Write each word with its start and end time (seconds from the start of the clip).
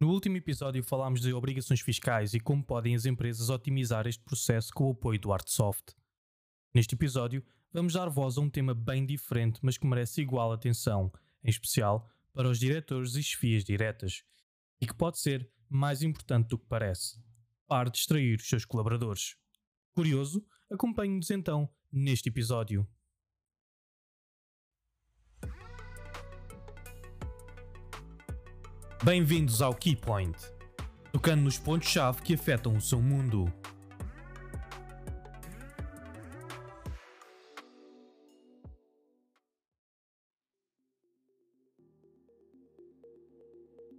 No 0.00 0.08
último 0.08 0.38
episódio 0.38 0.82
falámos 0.82 1.20
de 1.20 1.30
obrigações 1.34 1.82
fiscais 1.82 2.32
e 2.32 2.40
como 2.40 2.64
podem 2.64 2.94
as 2.94 3.04
empresas 3.04 3.50
otimizar 3.50 4.06
este 4.06 4.24
processo 4.24 4.72
com 4.72 4.88
o 4.88 4.92
apoio 4.92 5.20
do 5.20 5.30
Artsoft. 5.30 5.94
Neste 6.74 6.94
episódio, 6.94 7.44
vamos 7.70 7.92
dar 7.92 8.08
voz 8.08 8.38
a 8.38 8.40
um 8.40 8.48
tema 8.48 8.72
bem 8.72 9.04
diferente, 9.04 9.60
mas 9.62 9.76
que 9.76 9.86
merece 9.86 10.22
igual 10.22 10.52
atenção, 10.52 11.12
em 11.44 11.50
especial 11.50 12.08
para 12.32 12.48
os 12.48 12.58
diretores 12.58 13.14
e 13.14 13.22
chefias 13.22 13.62
diretas, 13.62 14.24
e 14.80 14.86
que 14.86 14.94
pode 14.94 15.18
ser 15.18 15.46
mais 15.68 16.02
importante 16.02 16.48
do 16.48 16.56
que 16.56 16.66
parece. 16.66 17.22
Pare 17.66 17.90
de 17.90 17.98
distrair 17.98 18.38
os 18.38 18.48
seus 18.48 18.64
colaboradores. 18.64 19.36
Curioso? 19.92 20.42
Acompanhe-nos 20.72 21.30
então 21.30 21.68
neste 21.92 22.30
episódio. 22.30 22.88
Bem-vindos 29.02 29.62
ao 29.62 29.74
Keypoint, 29.74 30.36
tocando 31.10 31.40
nos 31.40 31.56
pontos-chave 31.56 32.20
que 32.20 32.34
afetam 32.34 32.76
o 32.76 32.80
seu 32.82 33.00
mundo. 33.00 33.50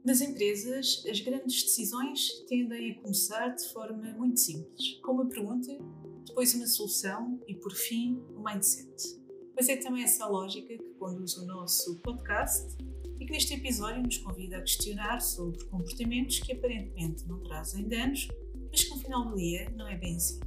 Nas 0.05 0.21
empresas, 0.21 1.03
as 1.09 1.19
grandes 1.19 1.63
decisões 1.63 2.29
tendem 2.47 2.91
a 2.91 3.01
começar 3.01 3.47
de 3.55 3.67
forma 3.69 4.03
muito 4.11 4.39
simples, 4.39 4.99
com 5.01 5.13
uma 5.13 5.25
pergunta, 5.25 5.79
depois 6.27 6.53
uma 6.53 6.67
solução 6.67 7.39
e, 7.47 7.55
por 7.55 7.73
fim, 7.73 8.23
um 8.37 8.43
mindset. 8.43 9.19
Mas 9.55 9.67
é 9.67 9.77
também 9.77 10.03
essa 10.03 10.27
lógica 10.27 10.77
que 10.77 10.93
conduz 10.99 11.37
o 11.37 11.45
nosso 11.47 11.97
podcast 12.01 12.77
e 13.21 13.25
que 13.25 13.33
neste 13.33 13.53
episódio 13.53 14.01
nos 14.01 14.17
convida 14.17 14.57
a 14.57 14.61
questionar 14.61 15.21
sobre 15.21 15.63
comportamentos 15.65 16.39
que 16.39 16.53
aparentemente 16.53 17.23
não 17.27 17.37
trazem 17.43 17.87
danos, 17.87 18.27
mas 18.71 18.83
que 18.83 18.89
no 18.89 18.97
final 18.97 19.25
do 19.29 19.35
dia 19.35 19.69
não 19.75 19.87
é 19.87 19.95
bem 19.95 20.15
assim. 20.15 20.39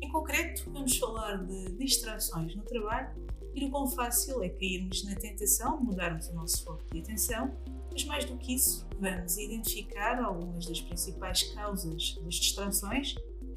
Em 0.00 0.10
concreto, 0.10 0.70
vamos 0.70 0.96
falar 0.96 1.36
de 1.44 1.72
distrações 1.72 2.56
no 2.56 2.62
trabalho 2.62 3.10
e 3.54 3.60
do 3.60 3.70
quão 3.70 3.86
fácil 3.88 4.42
é 4.42 4.48
cairmos 4.48 5.04
na 5.04 5.16
tentação 5.16 5.78
de 5.78 5.84
mudarmos 5.84 6.28
o 6.28 6.34
nosso 6.34 6.64
foco 6.64 6.82
de 6.90 7.00
atenção, 7.00 7.54
mas 7.92 8.02
mais 8.06 8.24
do 8.24 8.38
que 8.38 8.54
isso, 8.54 8.88
vamos 8.98 9.36
identificar 9.36 10.18
algumas 10.18 10.64
das 10.64 10.80
principais 10.80 11.42
causas 11.52 12.18
das 12.24 12.36
distrações 12.36 13.16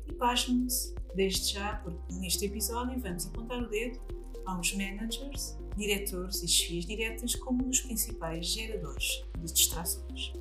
e 0.10 0.14
pasmem-se 0.14 0.94
desde 1.16 1.54
já, 1.54 1.76
porque 1.78 2.14
neste 2.16 2.48
episódio 2.48 3.00
vamos 3.00 3.26
apontar 3.28 3.64
o 3.64 3.70
dedo 3.70 3.98
aos 4.46 4.74
managers 4.74 5.56
diretores 5.76 6.44
e 6.44 6.48
chefias 6.48 6.86
diretas 6.86 7.36
como 7.36 7.68
os 7.68 7.82
principais 7.82 8.48
geradores 8.48 9.24
de 9.40 9.52
distrações. 9.52 10.34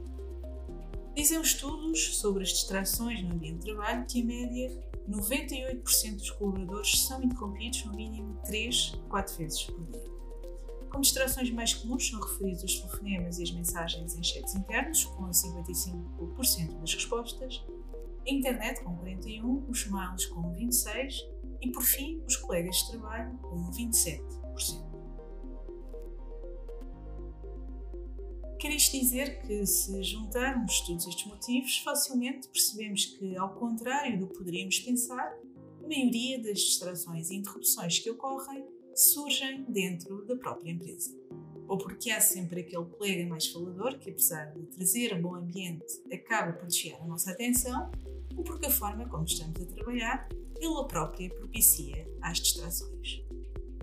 Dizem 1.15 1.41
estudos 1.41 2.17
sobre 2.17 2.43
as 2.43 2.51
distrações 2.51 3.23
no 3.23 3.35
ambiente 3.35 3.59
de 3.59 3.65
trabalho 3.67 4.07
que, 4.07 4.21
em 4.21 4.25
média, 4.25 4.71
98% 5.09 6.17
dos 6.17 6.31
colaboradores 6.31 7.03
são 7.03 7.23
interrompidos 7.23 7.85
no 7.85 7.95
mínimo 7.95 8.41
3, 8.45 8.95
4 9.09 9.37
vezes 9.37 9.63
por 9.65 9.85
dia. 9.87 10.11
Como 10.89 11.03
distrações 11.03 11.51
mais 11.51 11.75
comuns 11.75 12.09
são 12.09 12.21
referidos 12.21 12.65
os 12.65 12.81
telefonemas 12.81 13.39
e 13.39 13.45
as 13.45 13.51
mensagens 13.53 14.17
em 14.17 14.23
chats 14.23 14.55
internos, 14.55 15.05
com 15.05 15.25
55% 15.31 16.81
das 16.81 16.95
respostas, 16.95 17.65
a 18.27 18.31
internet 18.31 18.83
com 18.83 18.97
41%, 18.99 19.69
os 19.69 19.87
mails 19.87 20.27
com 20.27 20.53
26% 20.53 21.13
e, 21.63 21.71
por 21.71 21.83
fim, 21.83 22.23
os 22.27 22.37
colegas 22.37 22.77
de 22.77 22.91
trabalho 22.91 23.37
com 23.39 23.71
27%. 23.71 24.90
Quer 28.61 28.73
isto 28.75 28.93
dizer 28.93 29.41
que, 29.41 29.65
se 29.65 30.03
juntarmos 30.03 30.83
todos 30.83 31.07
estes 31.07 31.25
motivos, 31.25 31.79
facilmente 31.79 32.47
percebemos 32.47 33.07
que, 33.07 33.35
ao 33.35 33.55
contrário 33.55 34.19
do 34.19 34.27
que 34.27 34.37
poderíamos 34.37 34.79
pensar, 34.81 35.35
a 35.83 35.89
maioria 35.89 36.39
das 36.43 36.61
distrações 36.61 37.31
e 37.31 37.37
interrupções 37.37 37.99
que 38.01 38.11
ocorrem 38.11 38.63
surgem 38.95 39.65
dentro 39.67 40.27
da 40.27 40.37
própria 40.37 40.73
empresa. 40.73 41.19
Ou 41.67 41.79
porque 41.79 42.11
há 42.11 42.21
sempre 42.21 42.61
aquele 42.61 42.85
colega 42.85 43.27
mais 43.27 43.47
falador 43.47 43.99
que, 43.99 44.11
apesar 44.11 44.53
de 44.53 44.67
trazer 44.67 45.15
um 45.15 45.23
bom 45.23 45.37
ambiente, 45.37 45.87
acaba 46.13 46.53
por 46.53 46.67
desviar 46.67 47.01
a 47.01 47.07
nossa 47.07 47.31
atenção, 47.31 47.91
ou 48.37 48.45
porque 48.45 48.67
a 48.67 48.71
forma 48.71 49.09
como 49.09 49.25
estamos 49.25 49.59
a 49.59 49.65
trabalhar, 49.65 50.29
ele 50.61 50.85
própria 50.87 51.31
propicia 51.31 52.07
as 52.21 52.39
distrações. 52.39 53.23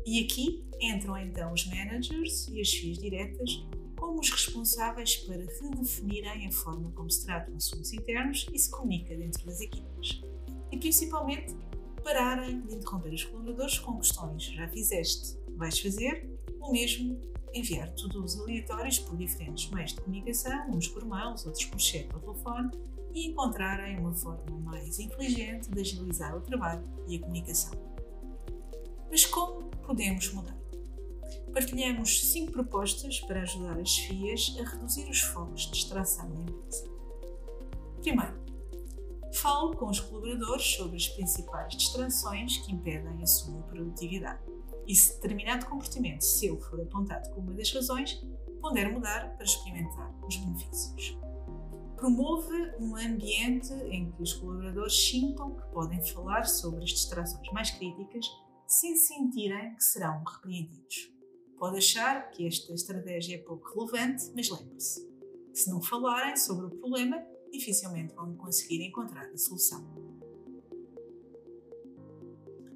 E 0.06 0.24
aqui 0.24 0.64
entram 0.80 1.18
então 1.18 1.52
os 1.52 1.66
managers 1.66 2.48
e 2.50 2.62
as 2.62 2.70
FIAs 2.70 3.00
diretas 3.00 3.66
como 3.98 4.20
os 4.20 4.30
responsáveis 4.30 5.18
para 5.18 5.38
redefinirem 5.38 6.48
a 6.48 6.52
forma 6.52 6.92
como 6.92 7.10
se 7.10 7.26
tratam 7.26 7.56
assuntos 7.56 7.92
internos 7.94 8.48
e 8.54 8.60
se 8.60 8.70
comunica 8.72 9.16
dentro 9.16 9.46
das 9.46 9.60
equipas. 9.60 10.22
E 10.72 10.78
principalmente 10.78 11.56
pararem 12.04 12.62
de 12.62 12.76
interromper 12.76 13.14
os 13.14 13.24
colaboradores 13.26 13.80
com 13.80 13.98
questões 13.98 14.44
já 14.44 14.68
fizeste, 14.70 15.38
vais 15.56 15.78
fazer, 15.80 16.30
ou 16.60 16.72
mesmo 16.72 17.20
enviar 17.54 17.90
todos 17.96 18.40
aleatórios 18.40 19.00
por 19.00 19.18
diferentes 19.18 19.70
meios 19.72 19.94
de 19.94 20.02
comunicação, 20.02 20.70
uns 20.72 20.88
por 20.88 21.06
mails, 21.06 21.46
outros 21.46 21.66
por 21.66 21.80
chat 21.80 22.08
ou 22.14 22.20
telefone, 22.20 22.72
e 23.14 23.28
encontrarem 23.28 24.00
uma 24.00 24.14
forma 24.14 24.60
mais 24.60 25.00
inteligente 25.00 25.70
de 25.70 25.82
agilizar 25.82 26.36
o 26.38 26.42
trabalho 26.42 26.84
e 27.08 27.18
a 27.18 27.20
comunicação. 27.20 27.72
Mas 29.10 29.26
como 29.26 29.70
podemos 29.86 30.32
mudar? 30.34 30.67
Partilhamos 31.58 32.32
cinco 32.32 32.52
propostas 32.52 33.20
para 33.22 33.42
ajudar 33.42 33.80
as 33.80 33.98
FIAs 33.98 34.56
a 34.60 34.64
reduzir 34.64 35.10
os 35.10 35.22
focos 35.22 35.64
de 35.64 35.72
distração 35.72 36.30
na 36.30 36.42
empresa. 36.42 36.88
Primeiro, 38.00 38.40
falo 39.34 39.76
com 39.76 39.88
os 39.88 40.00
colaboradores 40.00 40.76
sobre 40.76 40.98
as 40.98 41.08
principais 41.08 41.76
distrações 41.76 42.58
que 42.60 42.72
impedem 42.72 43.24
a 43.24 43.26
sua 43.26 43.60
produtividade. 43.64 44.40
E 44.86 44.94
se 44.94 45.16
determinado 45.16 45.66
comportamento 45.66 46.22
seu 46.22 46.60
for 46.62 46.80
apontado 46.80 47.28
como 47.32 47.48
uma 47.48 47.58
das 47.58 47.74
razões, 47.74 48.24
ponder 48.62 48.92
mudar 48.92 49.36
para 49.36 49.44
experimentar 49.44 50.14
os 50.28 50.38
benefícios. 50.38 51.18
Promove 51.96 52.76
um 52.80 52.96
ambiente 52.96 53.74
em 53.90 54.12
que 54.12 54.22
os 54.22 54.34
colaboradores 54.34 54.94
sintam 54.94 55.56
que 55.56 55.68
podem 55.72 56.06
falar 56.06 56.46
sobre 56.46 56.84
as 56.84 56.92
distrações 56.92 57.52
mais 57.52 57.72
críticas 57.72 58.28
sem 58.68 58.96
sentirem 58.96 59.74
que 59.74 59.84
serão 59.84 60.24
repreendidos. 60.24 61.17
Pode 61.58 61.78
achar 61.78 62.30
que 62.30 62.46
esta 62.46 62.72
estratégia 62.74 63.36
é 63.36 63.40
pouco 63.40 63.68
relevante, 63.74 64.32
mas 64.36 64.50
lembre-se: 64.50 65.08
se 65.54 65.70
não 65.72 65.82
falarem 65.82 66.38
sobre 66.38 66.68
o 66.68 66.70
problema, 66.70 67.18
dificilmente 67.52 68.14
vão 68.14 68.36
conseguir 68.36 68.84
encontrar 68.84 69.26
a 69.26 69.38
solução. 69.38 69.84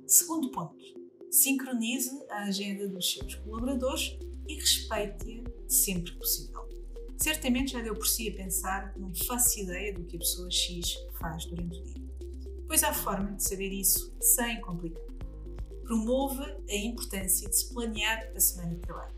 Segundo 0.08 0.50
ponto: 0.50 0.84
sincronize 1.30 2.10
a 2.32 2.46
agenda 2.46 2.88
dos 2.88 3.14
seus 3.14 3.36
colaboradores 3.36 4.18
e 4.48 4.56
respeite-a 4.56 5.70
sempre 5.70 6.12
que 6.12 6.18
possível. 6.18 6.68
Certamente 7.18 7.74
já 7.74 7.82
deu 7.82 7.94
por 7.94 8.08
si 8.08 8.30
a 8.30 8.36
pensar 8.36 8.92
que 8.92 9.00
não 9.00 9.14
faço 9.14 9.60
ideia 9.60 9.94
do 9.94 10.04
que 10.06 10.16
a 10.16 10.20
pessoa 10.20 10.50
X 10.50 10.96
faz 11.20 11.46
durante 11.46 11.80
o 11.80 11.84
dia. 11.84 12.02
Pois 12.66 12.84
há 12.84 12.92
forma 12.92 13.34
de 13.34 13.44
saber 13.44 13.72
isso 13.72 14.12
sem 14.20 14.60
complicar 14.60 15.11
promove 15.92 16.42
a 16.70 16.76
importância 16.78 17.50
de 17.50 17.54
se 17.54 17.74
planear 17.74 18.32
a 18.34 18.40
semana 18.40 18.76
de 18.76 18.80
trabalho. 18.80 19.14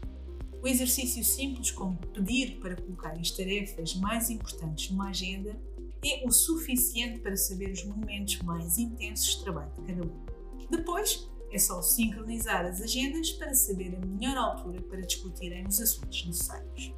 O 0.59 0.67
exercício 0.67 1.23
simples, 1.23 1.69
como 1.69 1.97
pedir 1.97 2.59
para 2.59 2.75
colocar 2.75 3.11
as 3.11 3.29
tarefas 3.29 3.93
mais 3.97 4.31
importantes 4.31 4.89
numa 4.89 5.09
agenda, 5.09 5.55
é 6.03 6.27
o 6.27 6.31
suficiente 6.31 7.19
para 7.19 7.37
saber 7.37 7.71
os 7.71 7.83
momentos 7.83 8.39
mais 8.39 8.79
intensos 8.79 9.35
de 9.35 9.43
trabalho 9.43 9.71
de 9.73 9.81
cada 9.83 10.03
um. 10.03 10.25
Depois, 10.71 11.29
é 11.51 11.59
só 11.59 11.79
sincronizar 11.83 12.65
as 12.65 12.81
agendas 12.81 13.29
para 13.33 13.53
saber 13.53 13.95
a 13.95 14.03
melhor 14.03 14.35
altura 14.35 14.81
para 14.81 15.01
discutirem 15.01 15.67
os 15.67 15.79
assuntos 15.79 16.25
necessários. 16.25 16.91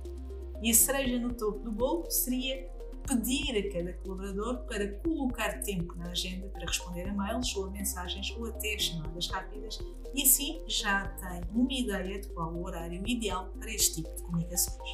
E 0.61 0.71
a 0.71 0.73
cereja 0.73 1.19
no 1.19 1.33
topo 1.33 1.59
do 1.59 1.71
bolo 1.73 2.09
seria 2.09 2.65
pedir 3.07 3.57
a 3.57 3.71
cada 3.71 3.93
colaborador 3.93 4.65
para 4.65 4.87
colocar 4.99 5.61
tempo 5.61 5.95
na 5.95 6.09
agenda 6.09 6.47
para 6.49 6.65
responder 6.65 7.07
a 7.07 7.13
mails 7.13 7.55
ou 7.55 7.65
a 7.65 7.71
mensagens 7.71 8.35
ou 8.37 8.45
até 8.47 8.77
chamadas 8.77 9.27
rápidas 9.27 9.79
e 10.13 10.23
assim 10.23 10.63
já 10.67 11.07
tem 11.09 11.41
uma 11.53 11.71
ideia 11.73 12.19
de 12.19 12.29
qual 12.29 12.53
o 12.53 12.63
horário 12.65 13.01
ideal 13.07 13.49
para 13.59 13.69
este 13.69 14.03
tipo 14.03 14.15
de 14.15 14.23
comunicações. 14.23 14.89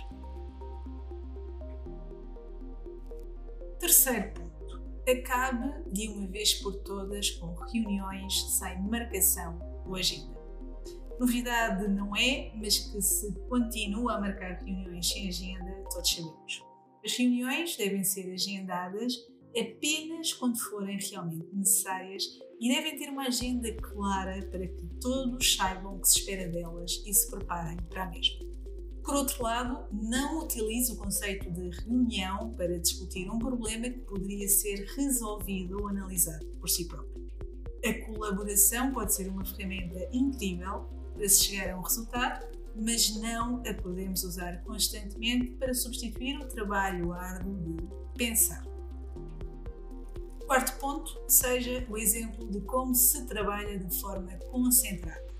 Terceiro 3.79 4.31
ponto. 4.33 4.51
Acabe 5.09 5.91
de 5.91 6.07
uma 6.09 6.27
vez 6.27 6.53
por 6.55 6.75
todas 6.83 7.31
com 7.31 7.53
reuniões 7.55 8.57
sem 8.57 8.81
marcação 8.83 9.59
ou 9.85 9.95
agenda. 9.95 10.39
Novidade 11.19 11.87
não 11.87 12.15
é, 12.15 12.51
mas 12.55 12.79
que 12.79 13.01
se 13.01 13.31
continua 13.47 14.15
a 14.15 14.21
marcar 14.21 14.63
reuniões 14.63 15.07
sem 15.07 15.27
agenda, 15.27 15.83
todos 15.91 16.15
sabemos. 16.15 16.70
As 17.03 17.13
reuniões 17.18 17.75
devem 17.75 18.03
ser 18.03 18.31
agendadas 18.31 19.13
apenas 19.57 20.33
quando 20.33 20.57
forem 20.57 20.98
realmente 20.98 21.48
necessárias 21.53 22.24
e 22.59 22.69
devem 22.69 22.98
ter 22.98 23.09
uma 23.09 23.27
agenda 23.27 23.74
clara 23.74 24.45
para 24.48 24.68
que 24.68 24.86
todos 25.01 25.56
saibam 25.56 25.95
o 25.95 26.00
que 26.00 26.07
se 26.07 26.19
espera 26.19 26.48
delas 26.48 27.03
e 27.06 27.13
se 27.13 27.30
preparem 27.30 27.77
para 27.89 28.03
a 28.03 28.09
mesma. 28.09 28.45
Por 29.03 29.15
outro 29.15 29.42
lado, 29.42 29.88
não 29.92 30.44
utilize 30.44 30.92
o 30.92 30.95
conceito 30.95 31.51
de 31.51 31.69
reunião 31.69 32.53
para 32.53 32.80
discutir 32.80 33.30
um 33.30 33.39
problema 33.39 33.89
que 33.89 34.00
poderia 34.01 34.48
ser 34.48 34.86
resolvido 34.95 35.80
ou 35.81 35.88
analisado 35.88 36.45
por 36.59 36.69
si 36.69 36.88
próprio. 36.88 37.30
A 37.83 38.06
colaboração 38.06 38.92
pode 38.92 39.15
ser 39.15 39.27
uma 39.27 39.44
ferramenta 39.44 40.07
incrível 40.13 40.88
para 41.15 41.27
se 41.27 41.45
chegar 41.45 41.74
a 41.74 41.80
um 41.80 41.81
resultado, 41.81 42.45
mas 42.75 43.15
não 43.18 43.62
a 43.68 43.73
podemos 43.73 44.23
usar 44.23 44.62
constantemente 44.63 45.51
para 45.53 45.73
substituir 45.73 46.38
o 46.38 46.47
trabalho 46.47 47.12
árduo 47.13 47.57
de 47.59 47.77
pensar. 48.18 48.63
Quarto 50.45 50.77
ponto, 50.79 51.21
seja 51.27 51.85
o 51.89 51.97
exemplo 51.97 52.50
de 52.50 52.59
como 52.62 52.94
se 52.94 53.25
trabalha 53.25 53.79
de 53.79 54.00
forma 54.01 54.33
concentrada. 54.51 55.31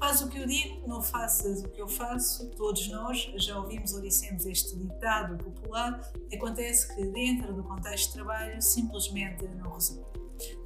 Faz 0.00 0.22
o 0.22 0.28
que 0.28 0.38
eu 0.38 0.46
digo, 0.46 0.88
não 0.88 1.02
faças 1.02 1.62
o 1.62 1.68
que 1.68 1.80
eu 1.80 1.86
faço. 1.86 2.48
Todos 2.52 2.88
nós 2.88 3.30
já 3.36 3.58
ouvimos 3.58 3.92
ou 3.92 4.00
dissemos 4.00 4.46
este 4.46 4.74
ditado 4.76 5.36
popular. 5.44 6.00
Acontece 6.32 6.94
que, 6.94 7.04
dentro 7.04 7.52
do 7.52 7.62
contexto 7.62 8.08
de 8.08 8.14
trabalho, 8.14 8.62
simplesmente 8.62 9.46
não 9.46 9.74
resulta. 9.74 10.18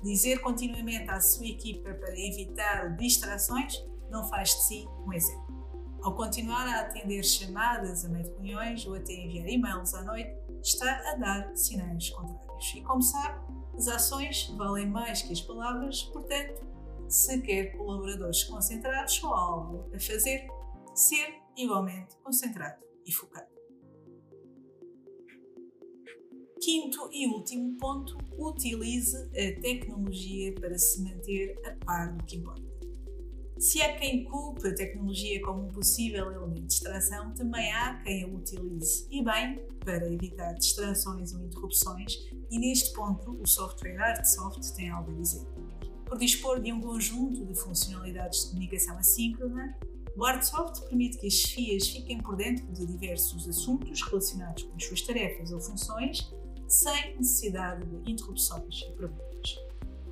Dizer 0.04 0.38
continuamente 0.38 1.10
à 1.10 1.20
sua 1.20 1.46
equipa 1.46 1.92
para 1.94 2.18
evitar 2.18 2.96
distrações 2.96 3.84
não 4.08 4.28
faz 4.28 4.50
de 4.50 4.62
si 4.62 4.88
um 5.04 5.12
exemplo. 5.12 5.63
Ao 6.04 6.14
continuar 6.14 6.68
a 6.68 6.80
atender 6.80 7.24
chamadas 7.24 8.04
a 8.04 8.10
meio 8.10 8.24
de 8.24 8.30
reuniões 8.32 8.86
ou 8.86 8.94
até 8.94 9.14
enviar 9.14 9.48
e-mails 9.48 9.94
à 9.94 10.02
noite, 10.02 10.36
está 10.62 11.00
a 11.10 11.14
dar 11.16 11.56
sinais 11.56 12.10
contrários. 12.10 12.74
E 12.74 12.82
como 12.82 13.00
sabe, 13.00 13.40
as 13.74 13.88
ações 13.88 14.48
valem 14.54 14.86
mais 14.86 15.22
que 15.22 15.32
as 15.32 15.40
palavras, 15.40 16.02
portanto, 16.02 16.62
se 17.08 17.40
quer 17.40 17.74
colaboradores 17.78 18.44
concentrados 18.44 19.22
ou 19.24 19.32
algo 19.32 19.90
a 19.94 19.98
fazer, 19.98 20.46
ser 20.94 21.40
igualmente 21.56 22.14
concentrado 22.22 22.84
e 23.06 23.10
focado. 23.10 23.48
Quinto 26.60 27.08
e 27.10 27.26
último 27.28 27.78
ponto, 27.78 28.18
utilize 28.38 29.16
a 29.16 29.60
tecnologia 29.62 30.54
para 30.56 30.76
se 30.76 31.02
manter 31.02 31.58
a 31.64 31.82
par 31.82 32.12
do 32.12 32.22
que 32.24 32.36
importa. 32.36 32.73
Se 33.58 33.80
há 33.80 33.96
quem 33.96 34.24
culpe 34.24 34.66
a 34.66 34.74
tecnologia 34.74 35.40
como 35.42 35.66
um 35.66 35.68
possível 35.68 36.30
elemento 36.32 36.62
de 36.62 36.66
distração, 36.66 37.32
também 37.34 37.72
há 37.72 37.94
quem 38.02 38.24
a 38.24 38.26
utilize, 38.26 39.06
e 39.10 39.22
bem, 39.22 39.64
para 39.84 40.12
evitar 40.12 40.52
distrações 40.54 41.32
ou 41.32 41.40
interrupções, 41.40 42.28
e 42.50 42.58
neste 42.58 42.92
ponto 42.92 43.40
o 43.40 43.46
software 43.46 43.96
ArtSoft 43.96 44.74
tem 44.74 44.90
algo 44.90 45.12
a 45.12 45.14
dizer. 45.14 45.46
Por 46.04 46.18
dispor 46.18 46.60
de 46.60 46.72
um 46.72 46.80
conjunto 46.80 47.44
de 47.46 47.54
funcionalidades 47.54 48.44
de 48.44 48.48
comunicação 48.48 48.98
assíncrona, 48.98 49.78
o 50.16 50.24
ArtSoft 50.24 50.88
permite 50.88 51.18
que 51.18 51.26
as 51.26 51.42
FIAs 51.42 51.88
fiquem 51.88 52.18
por 52.18 52.36
dentro 52.36 52.66
de 52.72 52.86
diversos 52.86 53.48
assuntos 53.48 54.02
relacionados 54.02 54.64
com 54.64 54.76
as 54.76 54.84
suas 54.84 55.02
tarefas 55.02 55.52
ou 55.52 55.60
funções, 55.60 56.32
sem 56.66 57.16
necessidade 57.16 57.86
de 57.86 58.10
interrupções 58.10 58.82
e 58.82 58.92
perguntas. 58.96 59.56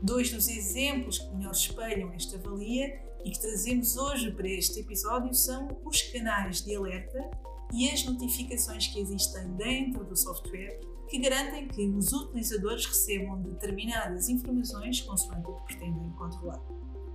Dois 0.03 0.31
dos 0.31 0.49
exemplos 0.49 1.19
que 1.19 1.35
melhor 1.35 1.53
espelham 1.53 2.13
esta 2.13 2.39
valia 2.39 3.12
e 3.25 3.31
que 3.31 3.41
trazemos 3.41 3.97
hoje 3.97 4.31
para 4.33 4.49
este 4.49 4.81
episódio 4.81 5.33
são 5.35 5.69
os 5.85 6.03
canais 6.03 6.63
de 6.63 6.75
alerta 6.75 7.31
e 7.73 7.89
as 7.91 8.05
notificações 8.05 8.87
que 8.89 9.01
existem 9.01 9.49
dentro 9.55 10.05
do 10.05 10.17
software 10.17 10.81
que 11.09 11.19
garantem 11.19 11.69
que 11.69 11.87
os 11.89 12.13
utilizadores 12.13 12.87
recebam 12.87 13.43
determinadas 13.43 14.29
informações 14.29 15.01
consoante 15.03 15.47
o 15.47 15.57
que 15.57 15.65
pretendem 15.67 16.11
controlar. 16.13 16.61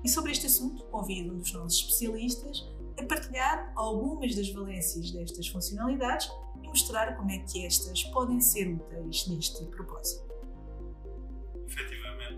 E 0.04 0.10
sobre 0.10 0.32
este 0.32 0.46
assunto, 0.46 0.84
convido 0.86 1.34
um 1.34 1.40
dos 1.40 1.52
nossos 1.54 1.80
especialistas 1.80 2.64
a 3.00 3.04
partilhar 3.04 3.72
algumas 3.76 4.36
das 4.36 4.50
valências 4.52 5.12
destas 5.12 5.48
funcionalidades 5.48 6.30
e 6.62 6.68
mostrar 6.68 7.18
como 7.18 7.32
é 7.32 7.40
que 7.40 7.66
estas 7.66 8.04
podem 8.06 8.40
ser 8.40 8.68
úteis 8.68 9.28
neste 9.28 9.66
propósito. 9.66 10.27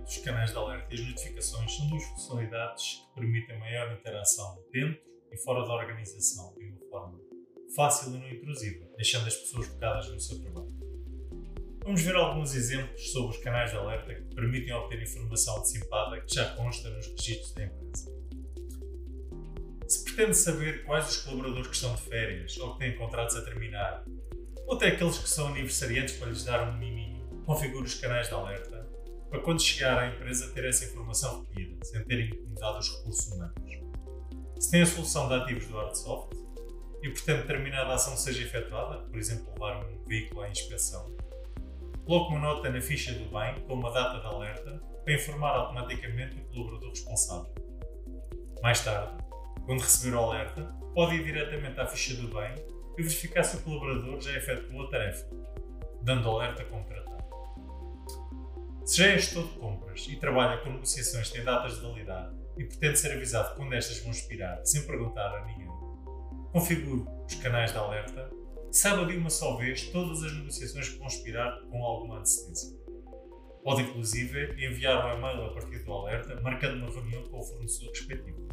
Os 0.10 0.18
canais 0.18 0.50
de 0.50 0.58
alerta 0.58 0.88
e 0.90 1.00
as 1.00 1.06
notificações 1.06 1.76
são 1.76 1.88
duas 1.88 2.04
funcionalidades 2.04 2.96
que 2.96 3.22
permitem 3.22 3.60
maior 3.60 3.94
interação 3.94 4.60
dentro 4.72 5.00
e 5.32 5.38
fora 5.38 5.64
da 5.64 5.72
organização 5.72 6.52
de 6.58 6.66
uma 6.66 6.80
forma 6.90 7.20
fácil 7.76 8.16
e 8.16 8.18
não 8.18 8.28
intrusiva, 8.28 8.88
deixando 8.98 9.28
as 9.28 9.36
pessoas 9.36 9.68
focadas 9.68 10.10
no 10.10 10.20
seu 10.20 10.42
trabalho. 10.42 10.74
Vamos 11.84 12.02
ver 12.02 12.16
alguns 12.16 12.56
exemplos 12.56 13.12
sobre 13.12 13.38
os 13.38 13.44
canais 13.44 13.70
de 13.70 13.78
alerta 13.78 14.16
que 14.16 14.34
permitem 14.34 14.74
obter 14.74 15.00
informação 15.00 15.58
antecipada 15.60 16.22
que 16.22 16.34
já 16.34 16.56
consta 16.56 16.90
nos 16.90 17.06
registros 17.06 17.54
da 17.54 17.66
empresa. 17.66 18.12
Se 19.88 20.04
pretende 20.06 20.34
saber 20.36 20.86
quais 20.86 21.08
os 21.08 21.18
colaboradores 21.18 21.68
que 21.68 21.76
estão 21.76 21.94
de 21.94 22.02
férias 22.02 22.58
ou 22.58 22.74
que 22.74 22.80
têm 22.80 22.98
contratos 22.98 23.36
a 23.36 23.44
terminar, 23.44 24.04
ou 24.66 24.74
até 24.74 24.88
aqueles 24.88 25.20
que 25.20 25.30
são 25.30 25.50
aniversariantes 25.50 26.16
para 26.16 26.30
lhes 26.30 26.44
dar 26.44 26.68
um 26.68 26.80
miminho, 26.80 27.44
configure 27.46 27.86
os 27.86 27.94
canais 27.94 28.28
de 28.28 28.34
alerta 28.34 28.79
para 29.30 29.40
quando 29.42 29.62
chegar 29.62 30.00
à 30.00 30.08
empresa 30.08 30.52
ter 30.54 30.66
essa 30.66 30.86
informação 30.86 31.42
recolhida, 31.42 31.86
sem 31.86 32.04
terem 32.06 32.30
incomodado 32.30 32.80
os 32.80 32.98
recursos 32.98 33.32
humanos. 33.32 33.54
Se 34.60 34.72
tem 34.72 34.82
a 34.82 34.86
solução 34.86 35.28
de 35.28 35.36
ativos 35.36 35.66
do 35.68 35.78
Hardsoft 35.78 36.36
e 37.02 37.10
pretende 37.10 37.42
determinada 37.42 37.94
ação 37.94 38.18
seja 38.18 38.44
efetuada, 38.44 39.00
por 39.06 39.18
exemplo, 39.18 39.54
levar 39.54 39.86
um 39.86 40.06
veículo 40.06 40.42
à 40.42 40.50
inspeção, 40.50 41.16
Coloque 42.10 42.32
uma 42.32 42.40
nota 42.40 42.72
na 42.72 42.82
ficha 42.82 43.14
do 43.14 43.26
bem 43.26 43.54
com 43.68 43.76
uma 43.76 43.92
data 43.92 44.20
de 44.20 44.26
alerta 44.26 44.82
para 45.04 45.14
informar 45.14 45.52
automaticamente 45.52 46.38
o 46.38 46.44
colaborador 46.46 46.90
responsável. 46.90 47.54
Mais 48.64 48.84
tarde, 48.84 49.24
quando 49.64 49.82
receber 49.82 50.16
o 50.16 50.20
alerta, 50.20 50.76
pode 50.96 51.18
ir 51.18 51.24
diretamente 51.24 51.80
à 51.80 51.86
ficha 51.86 52.16
do 52.16 52.28
bem 52.30 52.56
e 52.98 53.04
verificar 53.04 53.44
se 53.44 53.58
o 53.58 53.62
colaborador 53.62 54.20
já 54.22 54.36
efetuou 54.36 54.88
a 54.88 54.90
tarefa, 54.90 55.24
dando 56.02 56.28
alerta 56.32 56.64
tratado. 56.64 56.99
Se 58.90 58.98
já 58.98 59.06
é 59.06 59.20
gestor 59.20 59.44
de 59.44 59.60
compras 59.60 60.08
e 60.10 60.16
trabalha 60.16 60.64
com 60.64 60.72
negociações 60.72 61.28
que 61.28 61.36
têm 61.36 61.44
datas 61.44 61.76
de 61.76 61.82
validade 61.82 62.36
e 62.58 62.64
pretende 62.64 62.98
ser 62.98 63.12
avisado 63.12 63.56
quando 63.56 63.74
estas 63.74 64.00
vão 64.00 64.10
expirar 64.10 64.66
sem 64.66 64.82
perguntar 64.82 65.28
a 65.28 65.46
ninguém, 65.46 65.68
configure 66.52 67.06
os 67.24 67.36
canais 67.36 67.72
de 67.72 67.78
alerta 67.78 68.32
saiba 68.72 69.06
de 69.06 69.16
uma 69.16 69.30
só 69.30 69.56
vez 69.58 69.84
todas 69.90 70.24
as 70.24 70.34
negociações 70.34 70.90
que 70.90 70.98
vão 70.98 71.06
expirar 71.06 71.62
com 71.70 71.86
alguma 71.86 72.18
antecedência. 72.18 72.76
Pode, 73.64 73.84
inclusive, 73.84 74.54
enviar 74.54 75.06
um 75.06 75.20
e-mail 75.20 75.44
a 75.44 75.54
partir 75.54 75.84
do 75.84 75.94
alerta, 75.94 76.42
marcando 76.42 76.78
uma 76.78 76.92
reunião 76.92 77.22
com 77.30 77.42
o 77.42 77.44
fornecedor 77.44 77.92
respectivo. 77.92 78.48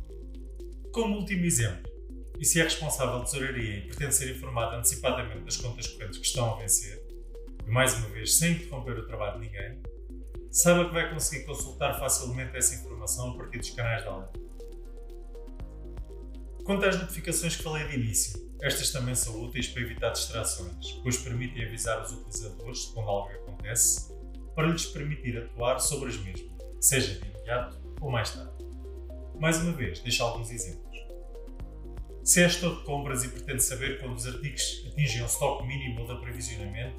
Como 0.92 1.16
último 1.16 1.46
exemplo, 1.46 1.90
e 2.38 2.44
se 2.44 2.60
é 2.60 2.64
responsável 2.64 3.20
de 3.20 3.30
tesouraria 3.30 3.78
e 3.78 3.86
pretende 3.86 4.14
ser 4.14 4.36
informado 4.36 4.76
antecipadamente 4.76 5.46
das 5.46 5.56
contas 5.56 5.86
correntes 5.86 6.18
que 6.18 6.26
estão 6.26 6.52
a 6.52 6.58
vencer, 6.58 7.02
e 7.66 7.70
mais 7.70 7.94
uma 7.94 8.10
vez 8.10 8.34
sem 8.34 8.52
interromper 8.52 8.98
o 8.98 9.06
trabalho 9.06 9.40
de 9.40 9.46
ninguém, 9.46 9.95
saiba 10.56 10.86
que 10.86 10.94
vai 10.94 11.12
conseguir 11.12 11.44
consultar 11.44 11.98
facilmente 12.00 12.56
essa 12.56 12.74
informação 12.76 13.32
a 13.32 13.36
partir 13.36 13.58
dos 13.58 13.70
canais 13.70 14.02
de 14.02 14.08
alerta. 14.08 14.40
Quanto 16.64 16.86
às 16.86 16.98
notificações 16.98 17.56
que 17.56 17.62
falei 17.62 17.86
de 17.86 17.96
início, 17.96 18.56
estas 18.62 18.90
também 18.90 19.14
são 19.14 19.38
úteis 19.44 19.68
para 19.68 19.82
evitar 19.82 20.10
distrações, 20.12 20.92
pois 21.02 21.18
permitem 21.18 21.66
avisar 21.66 22.02
os 22.02 22.10
utilizadores 22.10 22.86
quando 22.86 23.06
algo 23.06 23.30
acontece, 23.32 24.10
para 24.54 24.68
lhes 24.68 24.86
permitir 24.86 25.36
atuar 25.36 25.78
sobre 25.78 26.08
as 26.08 26.16
mesmas, 26.16 26.50
seja 26.80 27.20
de 27.20 27.28
imediato 27.28 27.78
ou 28.00 28.10
mais 28.10 28.30
tarde. 28.30 28.64
Mais 29.38 29.58
uma 29.58 29.72
vez, 29.72 30.00
deixo 30.00 30.24
alguns 30.24 30.50
exemplos. 30.50 30.98
Se 32.24 32.42
é 32.42 32.48
gestor 32.48 32.78
de 32.78 32.84
compras 32.84 33.24
e 33.24 33.28
pretende 33.28 33.62
saber 33.62 34.00
quando 34.00 34.16
os 34.16 34.26
artigos 34.26 34.86
atingem 34.90 35.22
o 35.22 35.26
estoque 35.26 35.66
mínimo 35.66 36.06
de 36.06 36.12
aprovisionamento, 36.12 36.96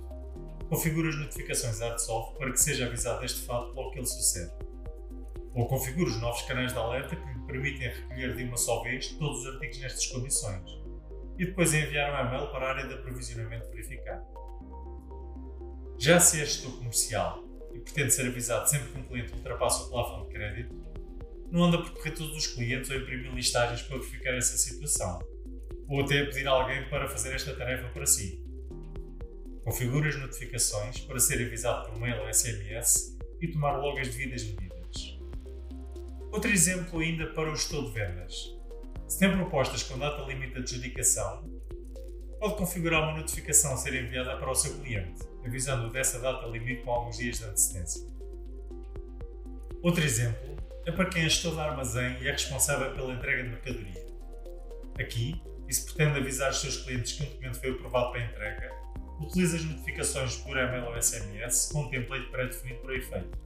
configure 0.70 1.10
as 1.10 1.16
notificações 1.16 1.82
ArtSoft 1.82 2.38
para 2.38 2.52
que 2.52 2.60
seja 2.60 2.86
avisado 2.86 3.22
deste 3.22 3.42
fato 3.46 3.74
logo 3.74 3.92
que 3.92 4.00
ele 4.00 4.06
sucede. 4.06 4.52
Ou 5.54 5.68
configure 5.68 6.10
os 6.10 6.22
novos 6.22 6.42
canais 6.44 6.74
de 6.74 6.78
alerta 6.78 7.16
que 7.16 7.26
lhe 7.26 7.46
permitem 7.48 7.90
recolher 7.90 8.36
de 8.36 8.44
uma 8.44 8.58
só 8.58 8.84
vez 8.84 9.10
todos 9.14 9.40
os 9.40 9.54
artigos 9.54 9.80
nestas 9.80 10.06
condições 10.08 10.70
e 11.40 11.46
depois 11.46 11.74
enviar 11.74 12.14
um 12.14 12.28
e-mail 12.28 12.52
para 12.52 12.66
a 12.66 12.70
área 12.70 12.88
de 12.88 12.94
aprovisionamento 12.94 13.70
verificado. 13.70 14.26
Já 15.98 16.20
se 16.20 16.42
é 16.42 16.46
gestor 16.46 16.78
comercial 16.78 17.44
e 17.74 17.80
pretende 17.80 18.12
ser 18.12 18.28
avisado 18.28 18.70
sempre 18.70 18.92
que 18.92 19.00
um 19.00 19.04
cliente 19.04 19.34
ultrapassa 19.34 19.84
o 19.84 19.90
plafond 19.90 20.28
de 20.28 20.34
crédito, 20.34 20.76
não 21.52 21.64
anda 21.64 21.78
a 21.78 21.82
percorrer 21.82 22.14
todos 22.14 22.36
os 22.36 22.48
clientes 22.48 22.90
ou 22.90 22.98
imprimir 22.98 23.34
listagens 23.34 23.82
para 23.84 23.98
verificar 23.98 24.36
essa 24.36 24.58
situação, 24.58 25.20
ou 25.88 26.02
até 26.02 26.22
a 26.22 26.26
pedir 26.26 26.48
alguém 26.48 26.90
para 26.90 27.08
fazer 27.08 27.34
esta 27.34 27.56
tarefa 27.56 27.88
para 27.90 28.06
si. 28.06 28.47
Configure 29.68 30.08
as 30.08 30.16
notificações 30.16 31.02
para 31.02 31.20
ser 31.20 31.46
avisado 31.46 31.90
por 31.90 32.00
mail 32.00 32.22
ou 32.22 32.34
SMS 32.34 33.18
e 33.42 33.50
tomar 33.50 33.76
logo 33.76 34.00
as 34.00 34.08
devidas 34.08 34.42
medidas. 34.46 35.20
Outro 36.32 36.50
exemplo 36.50 37.02
ainda 37.02 37.28
para 37.34 37.52
o 37.52 37.56
gestor 37.58 37.84
de 37.84 37.92
vendas. 37.92 38.56
Se 39.10 39.20
tem 39.20 39.30
propostas 39.30 39.84
com 39.84 40.00
data 40.00 40.22
limite 40.22 40.54
de 40.54 40.60
adjudicação, 40.60 41.44
pode 42.40 42.56
configurar 42.56 43.04
uma 43.04 43.18
notificação 43.18 43.74
a 43.74 43.76
ser 43.76 43.94
enviada 43.94 44.38
para 44.38 44.50
o 44.50 44.56
seu 44.56 44.74
cliente, 44.80 45.22
avisando-o 45.46 45.92
dessa 45.92 46.18
data 46.20 46.48
limite 46.48 46.84
com 46.84 46.92
alguns 46.92 47.18
dias 47.18 47.40
de 47.40 47.44
antecedência. 47.44 48.08
Outro 49.84 50.02
exemplo 50.02 50.56
é 50.86 50.94
para 50.94 51.10
quem 51.10 51.26
é 51.26 51.30
gestor 51.30 51.56
de 51.56 51.60
armazém 51.60 52.16
e 52.22 52.30
é 52.30 52.32
responsável 52.32 52.94
pela 52.94 53.12
entrega 53.12 53.44
de 53.44 53.50
mercadoria. 53.50 54.08
Aqui, 54.98 55.42
e 55.68 55.74
se 55.74 55.84
pretende 55.84 56.20
avisar 56.20 56.52
os 56.52 56.62
seus 56.62 56.78
clientes 56.78 57.12
que 57.12 57.24
um 57.24 57.26
documento 57.26 57.60
foi 57.60 57.72
aprovado 57.72 58.12
para 58.12 58.24
entrega, 58.24 58.88
utilize 59.20 59.56
as 59.56 59.64
notificações 59.64 60.38
por 60.38 60.58
e-mail 60.58 60.86
ou 60.86 61.02
SMS 61.02 61.72
com 61.72 61.82
um 61.82 61.90
template 61.90 62.30
pré-definido 62.30 62.80
para 62.82 62.96
efeito, 62.96 63.38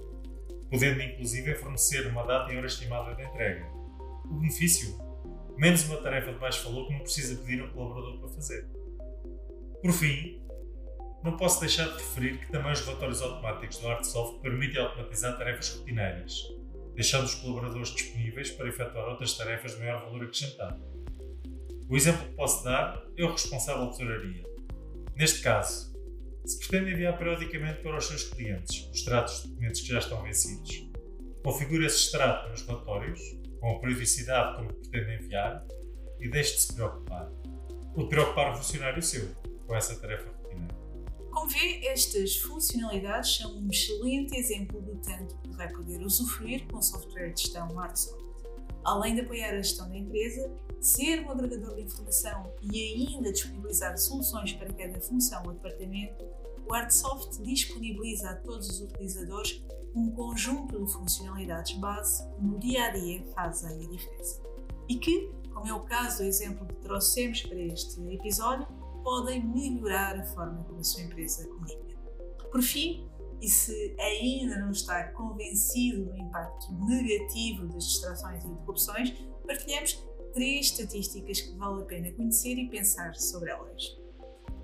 podendo 0.70 1.02
inclusive 1.02 1.56
fornecer 1.56 2.08
uma 2.08 2.24
data 2.26 2.52
e 2.52 2.58
hora 2.58 2.68
estimada 2.68 3.16
de 3.16 3.24
entrega. 3.24 3.66
O 4.26 4.36
benefício? 4.36 4.98
Menos 5.58 5.84
uma 5.86 5.98
tarefa 5.98 6.34
de 6.34 6.40
baixo 6.40 6.64
valor 6.64 6.88
que 6.88 6.94
não 6.94 7.02
precisa 7.02 7.36
pedir 7.44 7.62
um 7.62 7.70
colaborador 7.72 8.20
para 8.20 8.30
fazer. 8.30 8.68
Por 9.82 9.92
fim, 9.92 10.42
não 11.24 11.38
posso 11.38 11.60
deixar 11.60 11.86
de 11.86 11.94
referir 11.94 12.40
que 12.40 12.52
também 12.52 12.72
os 12.72 12.82
relatórios 12.82 13.22
automáticos 13.22 13.78
do 13.78 13.88
Artsoft 13.88 14.42
permitem 14.42 14.82
automatizar 14.82 15.38
tarefas 15.38 15.70
rotineiras, 15.76 16.48
deixando 16.96 17.26
os 17.26 17.36
colaboradores 17.36 17.90
disponíveis 17.90 18.50
para 18.52 18.70
efetuar 18.70 19.08
outras 19.10 19.38
tarefas 19.38 19.74
de 19.74 19.80
maior 19.80 20.02
valor 20.02 20.24
acrescentado. 20.24 20.82
O 21.88 21.96
exemplo 21.96 22.26
que 22.26 22.34
posso 22.34 22.64
dar 22.64 23.04
é 23.18 23.24
o 23.24 23.32
responsável 23.32 23.86
de 23.90 23.98
tesouraria. 23.98 24.51
Neste 25.22 25.44
caso, 25.44 25.94
se 26.44 26.58
pretende 26.58 26.94
enviar 26.94 27.16
periodicamente 27.16 27.84
para 27.84 27.96
os 27.96 28.08
seus 28.08 28.24
clientes 28.24 28.90
os 28.90 28.98
extratos 28.98 29.44
de 29.44 29.50
documentos 29.50 29.82
que 29.82 29.88
já 29.90 30.00
estão 30.00 30.24
vencidos, 30.24 30.90
configure 31.44 31.86
esse 31.86 32.06
extrato 32.06 32.50
nos 32.50 32.64
relatórios, 32.64 33.20
com 33.60 33.70
a 33.70 33.80
periodicidade 33.80 34.56
como 34.56 34.74
pretende 34.74 35.24
enviar, 35.24 35.64
e 36.20 36.28
deixe 36.28 36.56
de 36.56 36.62
se 36.62 36.74
preocupar. 36.74 37.30
Ou 37.96 38.02
de 38.02 38.10
preocupar 38.10 38.52
o 38.52 38.58
funcionário 38.58 39.04
seu 39.04 39.30
com 39.68 39.76
essa 39.76 39.96
tarefa 39.98 40.28
rotineira. 40.42 40.74
Como 41.30 41.48
vê, 41.48 41.86
estas 41.86 42.38
funcionalidades 42.38 43.36
são 43.38 43.60
um 43.60 43.70
excelente 43.70 44.36
exemplo 44.36 44.82
do 44.82 44.96
tanto 45.02 45.38
que 45.38 45.56
vai 45.56 45.72
poder 45.72 46.02
usufruir 46.02 46.66
com 46.66 46.80
o 46.80 46.82
software 46.82 47.32
de 47.32 47.44
gestão 47.44 47.80
ArtSoft. 47.80 48.21
Além 48.84 49.16
de 49.16 49.22
apoiar 49.22 49.52
a 49.52 49.62
gestão 49.62 49.88
da 49.88 49.96
empresa, 49.96 50.52
ser 50.80 51.24
um 51.26 51.32
agregador 51.32 51.76
de 51.76 51.84
informação 51.84 52.52
e 52.62 52.80
ainda 52.80 53.32
disponibilizar 53.32 53.98
soluções 53.98 54.54
para 54.54 54.74
cada 54.74 55.00
função 55.00 55.44
ou 55.46 55.54
departamento, 55.54 56.26
o 56.68 56.74
ArtSoft 56.74 57.42
disponibiliza 57.42 58.30
a 58.30 58.36
todos 58.38 58.70
os 58.70 58.82
utilizadores 58.82 59.64
um 59.94 60.10
conjunto 60.12 60.84
de 60.84 60.92
funcionalidades 60.92 61.78
base 61.78 62.28
que 62.32 62.42
no 62.42 62.58
dia 62.58 62.86
a 62.86 62.90
dia 62.92 63.24
fazem 63.36 63.86
a 63.86 63.90
diferença. 63.90 64.42
E 64.88 64.96
que, 64.96 65.30
como 65.54 65.68
é 65.68 65.74
o 65.74 65.82
caso 65.82 66.20
do 66.20 66.24
exemplo 66.24 66.66
que 66.66 66.76
trouxemos 66.76 67.42
para 67.44 67.60
este 67.60 68.02
episódio, 68.14 68.68
podem 69.04 69.46
melhorar 69.46 70.18
a 70.18 70.24
forma 70.24 70.64
como 70.64 70.80
a 70.80 70.84
sua 70.84 71.04
empresa 71.04 71.48
comunica. 71.48 71.98
Por 72.52 72.62
fim, 72.62 73.08
e 73.42 73.50
se 73.50 73.96
ainda 74.00 74.60
não 74.60 74.72
está 74.72 75.06
convencido 75.14 76.06
do 76.06 76.16
impacto 76.16 76.72
negativo 76.86 77.68
das 77.68 77.88
distrações 77.88 78.44
e 78.44 78.48
interrupções, 78.48 79.14
partilhamos 79.46 80.00
três 80.34 80.68
estatísticas 80.68 81.42
que 81.42 81.58
vale 81.58 81.82
a 81.82 81.86
pena 81.86 82.12
conhecer 82.12 82.54
e 82.54 82.70
pensar 82.70 83.16
sobre 83.16 83.50
elas. 83.50 83.98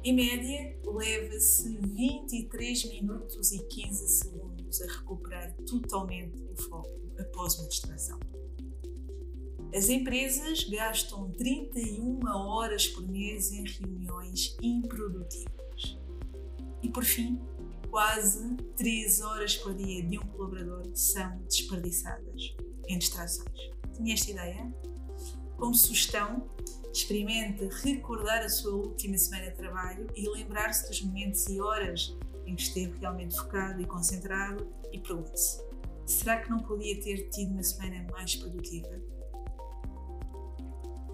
Em 0.03 0.13
média, 0.13 0.79
leva-se 0.85 1.75
23 1.81 2.89
minutos 2.91 3.51
e 3.51 3.59
15 3.67 4.07
segundos 4.07 4.81
a 4.81 4.85
recuperar 4.85 5.55
totalmente 5.65 6.37
o 6.43 6.55
foco 6.55 7.01
após 7.19 7.57
uma 7.57 7.67
distração. 7.67 8.19
As 9.75 9.89
empresas 9.89 10.63
gastam 10.63 11.31
31 11.31 12.25
horas 12.25 12.87
por 12.87 13.05
mês 13.07 13.51
em 13.51 13.65
reuniões 13.65 14.55
improdutivas. 14.61 15.97
E 16.81 16.89
por 16.89 17.03
fim, 17.03 17.41
quase 17.97 18.55
3 18.75 19.21
horas 19.21 19.55
por 19.55 19.73
dia 19.73 20.03
de 20.03 20.19
um 20.19 20.27
colaborador 20.27 20.83
são 20.93 21.35
desperdiçadas 21.49 22.55
em 22.87 22.99
distrações. 22.99 23.71
Tinha 23.95 24.13
esta 24.13 24.29
ideia? 24.29 24.71
Como 25.57 25.73
sugestão, 25.73 26.47
experimente 26.93 27.67
recordar 27.81 28.43
a 28.43 28.49
sua 28.49 28.75
última 28.75 29.17
semana 29.17 29.49
de 29.49 29.57
trabalho 29.57 30.05
e 30.15 30.29
lembrar-se 30.29 30.87
dos 30.87 31.01
momentos 31.01 31.47
e 31.47 31.59
horas 31.59 32.15
em 32.45 32.55
que 32.55 32.61
esteve 32.61 32.99
realmente 32.99 33.35
focado 33.35 33.81
e 33.81 33.85
concentrado 33.87 34.71
e 34.91 34.99
pergunte-se: 34.99 35.59
será 36.05 36.39
que 36.39 36.51
não 36.51 36.59
podia 36.59 37.01
ter 37.01 37.29
tido 37.29 37.53
uma 37.53 37.63
semana 37.63 38.05
mais 38.11 38.35
produtiva? 38.35 39.01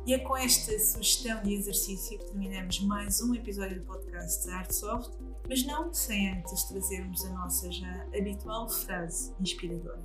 E 0.06 0.14
é 0.14 0.20
com 0.20 0.36
esta 0.36 0.78
sugestão 0.78 1.42
de 1.44 1.54
exercício 1.54 2.20
que 2.20 2.26
terminamos 2.26 2.82
mais 2.82 3.22
um 3.22 3.34
episódio 3.34 3.80
do 3.80 3.86
podcast 3.86 4.46
da 4.46 4.58
Artsoft, 4.58 5.23
mas 5.48 5.66
não 5.66 5.94
sem 5.94 6.32
antes 6.32 6.64
trazermos 6.64 7.24
a 7.26 7.30
nossa 7.30 7.72
já 7.72 8.04
habitual 8.18 8.70
frase 8.70 9.34
inspiradora. 9.40 10.02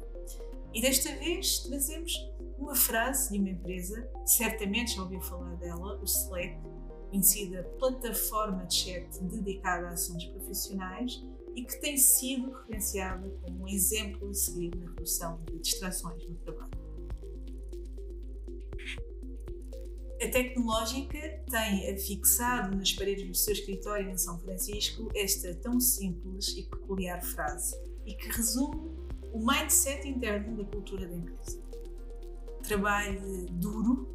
E 0.75 0.81
desta 0.81 1.15
vez 1.17 1.61
trazemos 1.61 2.13
uma 2.59 2.75
frase 2.75 3.33
de 3.33 3.39
uma 3.39 3.51
empresa, 3.51 4.09
certamente 4.27 4.97
já 4.97 5.03
ouviu 5.03 5.21
falar 5.21 5.55
dela, 5.57 5.99
o 6.01 6.05
Slack, 6.05 6.59
conhecida 7.09 7.65
plataforma 7.79 8.67
de 8.67 8.75
chat 8.75 9.23
dedicada 9.23 9.89
a 9.89 9.91
assuntos 9.93 10.27
profissionais 10.27 11.25
e 11.55 11.65
que 11.65 11.81
tem 11.81 11.97
sido 11.97 12.53
referenciada 12.53 13.29
como 13.43 13.65
um 13.65 13.69
exemplo 13.69 14.29
a 14.29 14.35
seguir 14.35 14.77
na 14.77 14.91
redução 14.91 15.41
de 15.47 15.59
distrações 15.59 16.25
no 16.29 16.35
trabalho. 16.37 16.58
A 20.21 20.29
tecnológica 20.29 21.45
tem 21.49 21.91
afixado 21.91 22.77
nas 22.77 22.93
paredes 22.93 23.29
do 23.29 23.35
seu 23.35 23.53
escritório 23.53 24.11
em 24.11 24.19
São 24.19 24.39
Francisco 24.41 25.09
esta 25.15 25.55
tão 25.55 25.79
simples 25.79 26.49
e 26.57 26.65
peculiar 26.65 27.23
frase 27.23 27.77
e 28.05 28.15
que 28.15 28.29
resume 28.29 28.91
o 29.33 29.39
mindset 29.39 30.09
interno 30.09 30.57
da 30.57 30.65
cultura 30.65 31.07
da 31.07 31.15
empresa 31.15 31.69
trabalhe 32.69 33.47
duro 33.53 34.07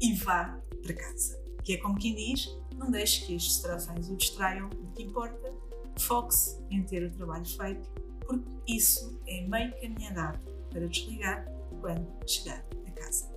e 0.00 0.14
vá 0.14 0.58
para 0.82 0.94
casa. 0.94 1.38
Que 1.62 1.74
é 1.74 1.76
como 1.76 1.98
quem 1.98 2.14
diz, 2.14 2.48
não 2.76 2.90
deixe 2.90 3.26
que 3.26 3.36
as 3.36 3.42
distrações 3.42 4.08
o 4.08 4.16
distraiam, 4.16 4.68
o 4.68 4.92
que 4.92 5.02
importa, 5.02 5.52
foque-se 5.98 6.58
em 6.70 6.82
ter 6.82 7.04
o 7.04 7.10
trabalho 7.10 7.44
feito, 7.44 7.88
porque 8.26 8.48
isso 8.66 9.20
é 9.26 9.42
meio 9.46 9.72
caminho 9.80 10.10
andado 10.10 10.40
para 10.70 10.88
desligar 10.88 11.46
quando 11.80 12.08
chegar 12.26 12.64
a 12.86 12.90
casa. 12.92 13.30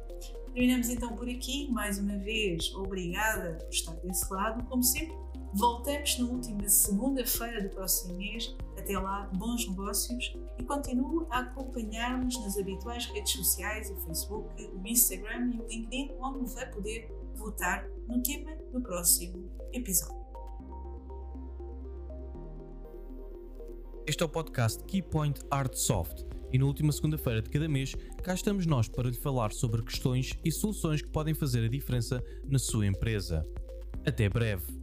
Terminamos 0.55 0.87
então 0.87 1.13
por 1.17 1.27
aqui, 1.27 1.69
mais 1.69 1.99
uma 1.99 2.17
vez, 2.17 2.73
obrigada 2.75 3.55
por 3.55 3.69
estar 3.69 3.91
desse 3.95 4.33
lado, 4.33 4.63
como 4.69 4.81
sempre, 4.81 5.13
voltamos 5.53 6.17
na 6.17 6.27
última 6.27 6.69
segunda-feira 6.69 7.61
do 7.61 7.67
próximo 7.71 8.15
mês. 8.15 8.55
Até 8.77 8.97
lá, 8.97 9.29
bons 9.35 9.67
negócios. 9.67 10.33
E 10.57 10.63
continue 10.63 11.25
a 11.29 11.39
acompanhar-nos 11.39 12.39
nas 12.39 12.57
habituais 12.57 13.05
redes 13.07 13.33
sociais, 13.33 13.91
o 13.91 13.97
Facebook, 14.05 14.47
o 14.63 14.87
Instagram 14.87 15.51
e 15.55 15.59
o 15.59 15.67
LinkedIn, 15.67 16.13
onde 16.21 16.49
vai 16.53 16.71
poder 16.71 17.11
votar 17.35 17.85
no 18.07 18.23
tema 18.23 18.55
do 18.71 18.79
próximo 18.79 19.51
episódio. 19.73 20.23
Este 24.07 24.23
é 24.23 24.25
o 24.25 24.29
podcast 24.29 24.81
Keypoint 24.85 25.41
Art 25.51 25.73
Soft 25.73 26.23
e 26.55 26.57
na 26.57 26.65
última 26.65 26.93
segunda-feira 26.93 27.41
de 27.41 27.49
cada 27.49 27.67
mês 27.67 27.95
cá 28.23 28.33
estamos 28.33 28.65
nós 28.65 28.87
para 28.87 29.09
lhe 29.09 29.15
falar 29.15 29.51
sobre 29.51 29.83
questões 29.83 30.31
e 30.43 30.49
soluções 30.49 31.01
que 31.01 31.09
podem 31.09 31.33
fazer 31.33 31.65
a 31.65 31.67
diferença 31.67 32.23
na 32.49 32.57
sua 32.57 32.87
empresa. 32.87 33.45
Até 34.05 34.29
breve! 34.29 34.74